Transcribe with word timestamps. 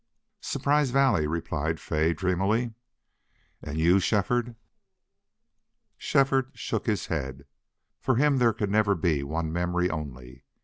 "Surprise 0.41 0.89
Valley," 0.89 1.27
replied 1.27 1.79
Fay, 1.79 2.11
dreamily. 2.11 2.73
"And 3.61 3.77
you 3.77 3.99
Shefford?" 3.99 4.55
Shefford 5.95 6.49
shook 6.55 6.87
his 6.87 7.05
head. 7.05 7.45
For 7.99 8.15
him 8.15 8.37
there 8.37 8.51
could 8.51 8.71
never 8.71 8.95
be 8.95 9.21
one 9.21 9.53
memory 9.53 9.91
only. 9.91 10.43